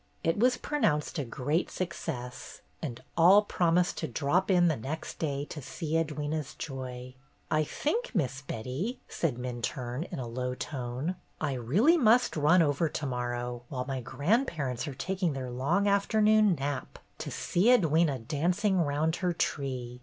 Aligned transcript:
It 0.23 0.39
was 0.39 0.57
pronounced 0.57 1.19
a 1.19 1.23
great 1.23 1.69
success, 1.69 2.61
and 2.81 3.03
all 3.15 3.43
promised 3.43 3.99
to 3.99 4.07
drop 4.07 4.49
in 4.49 4.67
the 4.67 4.75
next 4.75 5.19
day 5.19 5.45
to 5.45 5.61
see 5.61 5.93
Edwyna's 5.95 6.55
joy. 6.55 7.13
"I 7.51 7.63
think. 7.63 8.15
Miss 8.15 8.41
Betty," 8.41 8.99
said 9.07 9.35
Minturne, 9.37 10.05
in 10.11 10.17
a 10.17 10.27
low 10.27 10.55
tone, 10.55 11.17
"I 11.39 11.53
really 11.53 11.97
must 11.97 12.35
run 12.35 12.63
over 12.63 12.89
to 12.89 13.05
morrow, 13.05 13.61
while 13.69 13.85
my 13.85 14.01
grandparents 14.01 14.87
are 14.87 14.95
taking 14.95 15.33
their 15.33 15.51
long 15.51 15.87
afternoon 15.87 16.55
nap, 16.55 16.97
to 17.19 17.29
see 17.29 17.65
Edwyna 17.65 18.27
dancing 18.27 18.79
round 18.81 19.17
her 19.17 19.33
tree. 19.33 19.99